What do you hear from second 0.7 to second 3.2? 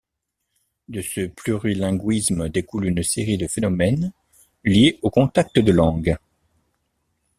De ce plurilinguisme découle une